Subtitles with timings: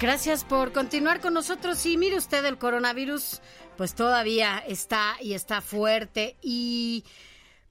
[0.00, 1.84] Gracias por continuar con nosotros.
[1.84, 3.42] Y mire usted, el coronavirus
[3.76, 7.04] pues todavía está y está fuerte y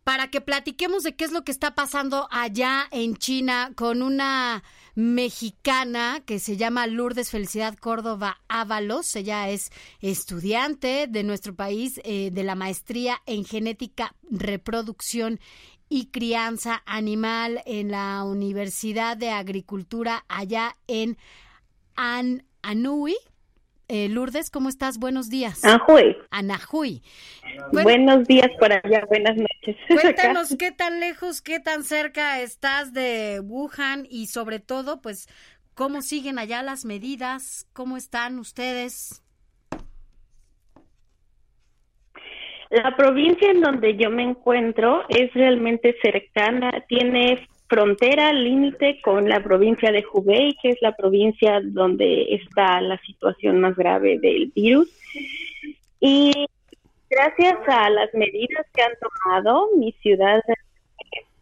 [0.04, 4.64] para que platiquemos de qué es lo que está pasando allá en China con una
[4.94, 9.16] mexicana que se llama Lourdes Felicidad Córdoba Ábalos.
[9.16, 15.40] Ella es estudiante de nuestro país eh, de la maestría en genética, reproducción
[15.90, 21.18] y crianza animal en la Universidad de Agricultura allá en
[22.02, 23.14] An Anui.
[23.90, 25.00] Eh, Lourdes, ¿cómo estás?
[25.00, 25.66] Buenos días.
[25.66, 26.16] Anahui.
[26.32, 27.02] Anahui.
[27.74, 29.76] Buenos días por allá, buenas noches.
[30.02, 35.28] Cuéntanos qué tan lejos, qué tan cerca estás de Wuhan y sobre todo, pues,
[35.74, 39.22] cómo siguen allá las medidas, cómo están ustedes.
[42.70, 49.42] La provincia en donde yo me encuentro es realmente cercana, tiene frontera, límite con la
[49.42, 54.90] provincia de Hubei, que es la provincia donde está la situación más grave del virus.
[56.00, 56.48] Y
[57.10, 60.42] gracias a las medidas que han tomado, mi ciudad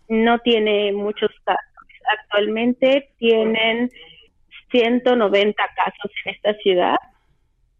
[0.09, 1.63] no tiene muchos casos.
[2.19, 3.89] Actualmente tienen
[4.71, 6.97] 190 casos en esta ciudad.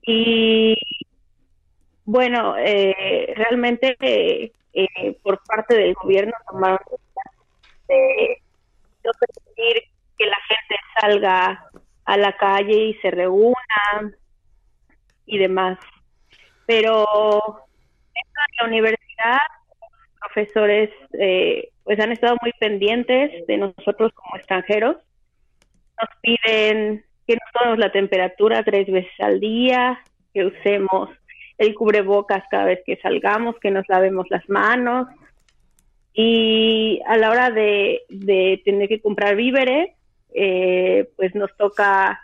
[0.02, 0.78] Y
[2.06, 6.80] bueno, eh, realmente eh, por parte del gobierno tomaron
[7.88, 8.42] de
[9.04, 9.84] no permitir
[10.18, 11.70] que la gente salga
[12.06, 13.56] a la calle y se reúna
[15.26, 15.78] y demás.
[16.66, 17.06] Pero
[18.14, 18.24] en
[18.60, 19.38] la universidad,
[19.80, 20.90] los profesores
[21.20, 24.98] eh, pues han estado muy pendientes de nosotros como extranjeros.
[26.02, 30.00] Nos piden que nos tomemos la temperatura tres veces al día,
[30.34, 31.10] que usemos
[31.58, 35.08] el cubrebocas cada vez que salgamos, que nos lavemos las manos,
[36.20, 38.02] y a la hora de,
[38.66, 39.92] tener que comprar víveres,
[40.34, 42.20] eh, pues nos toca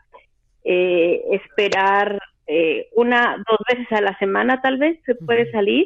[0.64, 5.86] eh, esperar eh, una, dos veces a la semana tal vez se puede salir.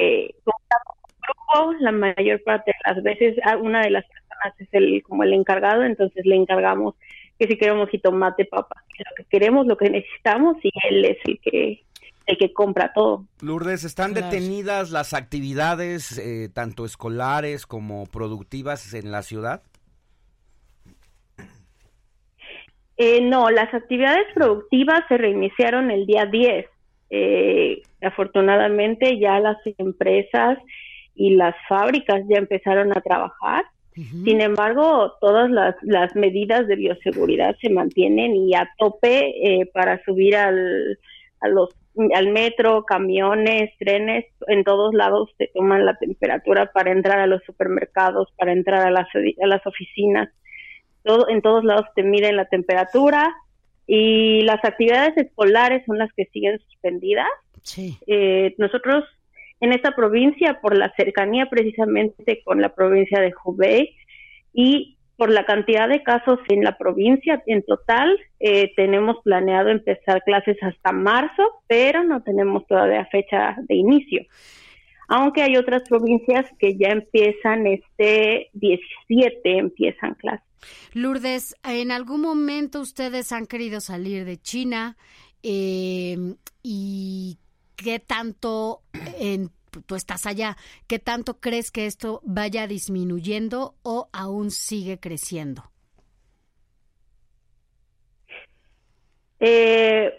[0.00, 5.22] Eh, grupo, la mayor parte de las veces una de las personas es el como
[5.22, 6.96] el encargado, entonces le encargamos
[7.38, 11.38] que si queremos jitomate, papa, lo que queremos, lo que necesitamos y él es el
[11.38, 11.84] que
[12.26, 13.26] el que compra todo.
[13.40, 19.62] Lourdes, ¿están detenidas las actividades eh, tanto escolares como productivas en la ciudad?
[22.96, 26.66] Eh, no, las actividades productivas se reiniciaron el día 10.
[27.10, 30.58] Eh, afortunadamente ya las empresas
[31.14, 33.64] y las fábricas ya empezaron a trabajar.
[34.24, 40.34] Sin embargo, todas las, las, medidas de bioseguridad se mantienen y a tope para subir
[40.34, 40.98] al,
[41.44, 41.70] a los
[42.14, 47.40] al metro, camiones, trenes, en todos lados te toman la temperatura para entrar a los
[47.44, 50.28] supermercados, para entrar a las, a las oficinas.
[51.04, 53.32] Todo, en todos lados te miden la temperatura
[53.86, 57.28] y las actividades escolares son las que siguen suspendidas.
[57.62, 57.96] Sí.
[58.08, 59.04] Eh, nosotros
[59.60, 63.96] en esta provincia, por la cercanía precisamente con la provincia de Hubei
[64.52, 70.22] y por la cantidad de casos en la provincia, en total eh, tenemos planeado empezar
[70.24, 74.22] clases hasta marzo, pero no tenemos todavía fecha de inicio.
[75.08, 80.46] Aunque hay otras provincias que ya empiezan este 17, empiezan clases.
[80.94, 84.96] Lourdes, ¿en algún momento ustedes han querido salir de China?
[85.42, 86.16] Eh,
[86.62, 87.36] ¿Y
[87.76, 88.80] qué tanto
[89.18, 89.50] en
[89.82, 95.64] tú estás allá, ¿qué tanto crees que esto vaya disminuyendo o aún sigue creciendo?
[99.40, 100.10] Eh,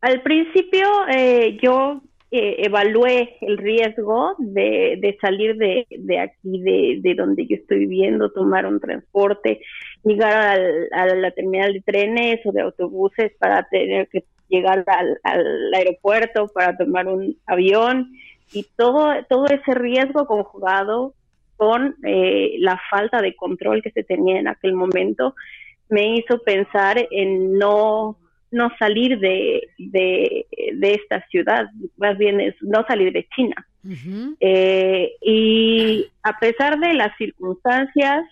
[0.00, 7.56] al principio eh, yo eh, evalué el riesgo de, salir de, aquí, de, donde yo
[7.56, 9.60] estoy viviendo, tomar un transporte,
[10.04, 10.60] llegar
[10.92, 16.48] a la terminal de trenes o de autobuses para tener que llegar al, al aeropuerto,
[16.48, 18.12] para tomar un avión
[18.52, 21.14] y todo, todo ese riesgo conjugado
[21.56, 25.34] con eh, la falta de control que se tenía en aquel momento
[25.88, 28.16] me hizo pensar en no
[28.54, 30.46] no salir de, de,
[30.80, 33.66] esta ciudad, más bien es no salir de China.
[34.38, 38.24] Eh, y a pesar de las circunstancias,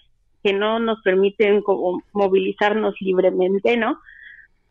[0.43, 3.99] que no nos permiten como movilizarnos libremente, ¿no?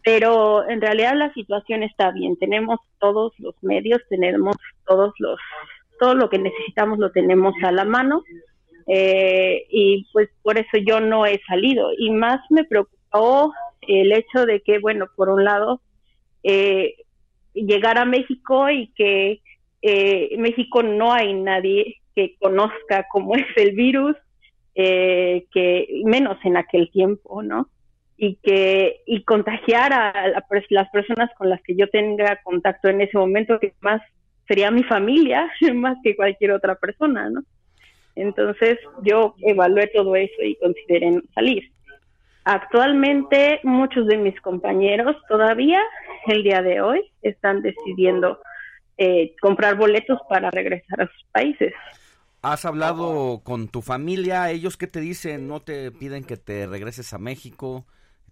[0.04, 4.56] Pero en realidad la situación está bien, tenemos todos los medios, tenemos
[4.88, 5.40] todos los,
[6.00, 8.24] todo lo que necesitamos lo tenemos a la mano
[8.88, 14.46] eh, y pues por eso yo no he salido y más me preocupó el hecho
[14.46, 15.82] de que, bueno, por un lado,
[16.44, 16.96] eh,
[17.54, 19.42] llegar a México y que
[19.82, 24.16] eh, en México no hay nadie que conozca cómo es el virus,
[24.76, 27.68] eh, que menos en aquel tiempo, ¿no?
[28.24, 30.14] Y que y contagiar a,
[30.70, 34.00] las personas con las que yo tenga contacto en ese momento, que más
[34.48, 37.44] sería mi familia, más que cualquier otra persona, ¿no?
[38.16, 41.72] Entonces yo evalué todo eso y consideré salir.
[42.44, 45.82] Actualmente muchos de mis compañeros todavía
[46.28, 48.40] el día de hoy están decidiendo
[48.98, 51.74] eh, comprar boletos para regresar a sus países.
[52.44, 54.50] ¿Has hablado con tu familia?
[54.50, 55.48] ¿Ellos qué te dicen?
[55.48, 57.86] ¿No te piden que te regreses a México?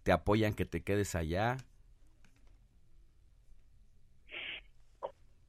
[0.04, 1.58] ¿Te apoyan que te quedes allá?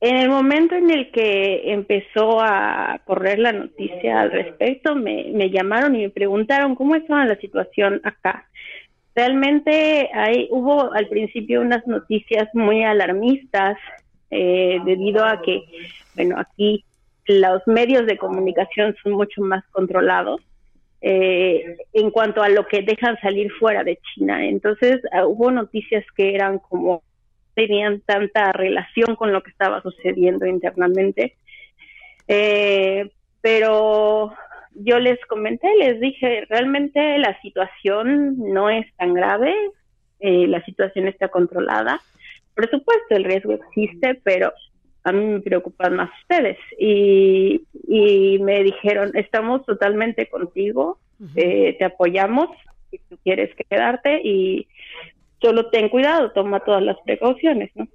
[0.00, 5.94] En el momento en el que empezó a correr la noticia al respecto, me, llamaron
[5.94, 8.49] y me preguntaron cómo estaba la situación acá.
[9.14, 13.76] Realmente hay, hubo al principio unas noticias muy alarmistas
[14.31, 15.64] eh, debido a que,
[16.14, 16.82] bueno, aquí
[17.26, 20.41] los medios de comunicación son mucho más controlados
[21.02, 24.47] eh, en cuanto a lo que dejan salir fuera de China.
[24.47, 27.02] Entonces ah, hubo noticias que eran como
[27.55, 31.37] tenían tanta relación con lo que estaba sucediendo internamente.
[32.29, 33.11] Eh,
[33.41, 34.32] pero
[34.75, 39.55] yo les comenté, les dije, realmente la situación no es tan grave,
[40.20, 42.00] eh, la situación está controlada.
[42.55, 44.52] Por supuesto, el riesgo existe, pero
[45.05, 46.58] a mí me preocupan más ustedes.
[46.79, 50.99] Y, y me dijeron, estamos totalmente contigo,
[51.37, 52.49] eh, te apoyamos
[52.91, 54.67] si tú quieres quedarte y
[55.41, 57.87] solo ten cuidado, toma todas las precauciones, ¿no?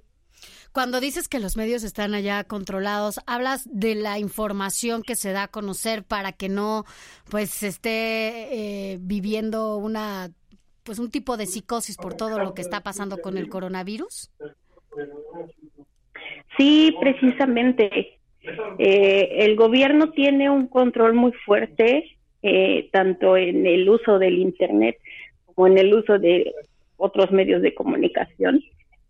[0.72, 5.44] Cuando dices que los medios están allá controlados, hablas de la información que se da
[5.44, 6.84] a conocer para que no,
[7.30, 10.30] pues, se esté eh, viviendo una,
[10.82, 14.30] pues, un tipo de psicosis por todo lo que está pasando con el coronavirus.
[16.56, 18.18] Sí, precisamente.
[18.78, 24.96] Eh, el gobierno tiene un control muy fuerte, eh, tanto en el uso del Internet
[25.46, 26.52] como en el uso de
[26.96, 28.62] otros medios de comunicación.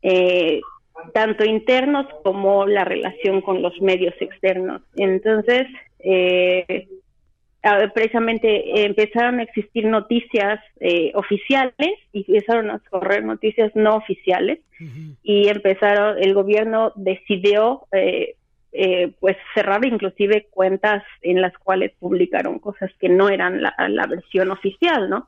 [0.02, 0.60] Eh,
[1.12, 4.82] tanto internos como la relación con los medios externos.
[4.96, 5.66] Entonces,
[5.98, 6.88] eh,
[7.94, 14.60] precisamente empezaron a existir noticias eh, oficiales y empezaron a correr noticias no oficiales
[15.22, 18.36] y empezaron, el gobierno decidió eh,
[18.72, 24.50] eh, pues cerrar inclusive cuentas en las cuales publicaron cosas que no eran la, versión
[24.50, 25.26] oficial, ¿no?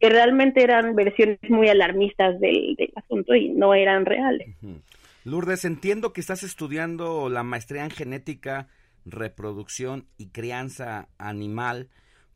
[0.00, 4.48] Que realmente eran versiones muy alarmistas del, asunto y no eran reales.
[5.24, 8.66] Lourdes, entiendo que estás estudiando la maestría en genética,
[9.04, 11.88] reproducción y crianza animal.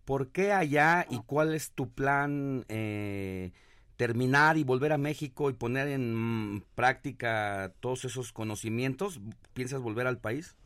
[0.05, 3.53] ¿Por qué allá y cuál es tu plan eh,
[3.97, 9.21] terminar y volver a México y poner en práctica todos esos conocimientos?
[9.53, 10.57] ¿Piensas volver al país?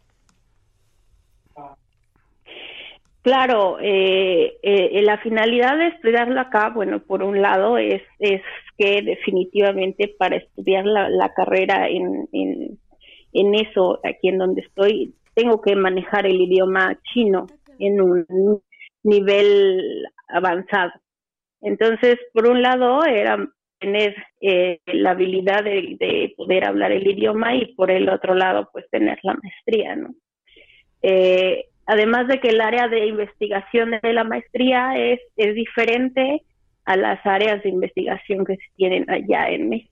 [3.22, 10.12] Claro, eh, eh, la finalidad de estudiarlo acá, bueno, por un lado es, que definitivamente
[10.18, 16.40] para estudiar la, carrera en, en, eso, aquí en donde estoy, tengo que manejar el
[16.40, 17.46] idioma chino
[17.78, 18.62] en un
[19.02, 20.92] nivel avanzado.
[21.60, 23.48] Entonces, por un lado, era
[23.78, 28.68] tener eh, la habilidad de, de, poder hablar el idioma y por el otro lado,
[28.72, 30.14] pues tener la maestría, ¿no?
[31.02, 36.42] Eh, además de que el área de investigación de la maestría es, es diferente
[36.84, 39.91] a las áreas de investigación que se tienen allá en México.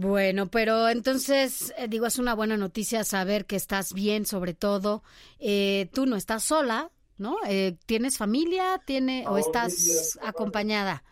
[0.00, 5.02] Bueno, pero entonces, eh, digo, es una buena noticia saber que estás bien, sobre todo.
[5.40, 7.34] Eh, tú no estás sola, ¿no?
[7.48, 11.02] Eh, ¿Tienes familia tiene, o estás acompañada?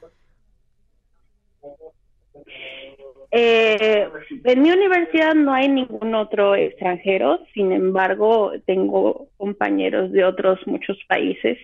[3.33, 4.09] Eh,
[4.45, 10.97] en mi universidad no hay ningún otro extranjero, sin embargo, tengo compañeros de otros muchos
[11.09, 11.59] países,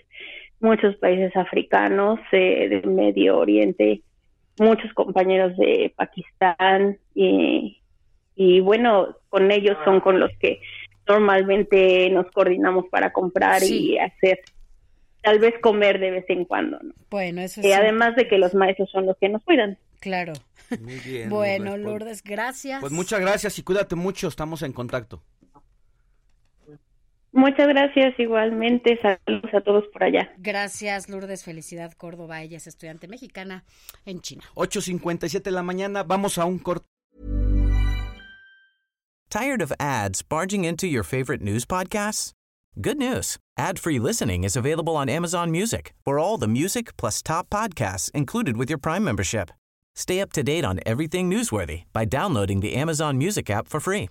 [0.58, 4.02] muchos países africanos, eh, del Medio Oriente,
[4.58, 7.80] muchos compañeros de Pakistán y,
[8.34, 10.60] y bueno, con ellos son con los que
[11.06, 14.40] normalmente nos coordinamos para comprar y hacer
[15.22, 16.92] tal vez comer de vez en cuando, ¿no?
[17.10, 19.78] Bueno, eso Y además de que los maestros son los que nos cuidan.
[20.00, 20.32] Claro.
[20.80, 21.28] Muy bien.
[21.28, 22.80] bueno, Lourdes, pues- Lourdes, gracias.
[22.80, 25.22] Pues muchas gracias y cuídate mucho, estamos en contacto.
[27.32, 28.98] Muchas gracias igualmente.
[29.00, 30.30] Saludos a todos por allá.
[30.38, 31.44] Gracias, Lourdes.
[31.44, 32.42] Felicidad, Córdoba.
[32.42, 33.64] Ella es estudiante mexicana
[34.04, 34.42] en China.
[34.54, 36.02] 8.57 de la mañana.
[36.02, 36.84] Vamos a un corte.
[39.30, 42.32] Tired of ads barging into your favorite news podcasts?
[42.78, 43.38] Good news.
[43.58, 48.58] Ad-free listening is available on Amazon Music for all the music plus top podcasts included
[48.58, 49.50] with your Prime membership.
[49.94, 54.10] Stay up to date on everything newsworthy by downloading the Amazon Music app for free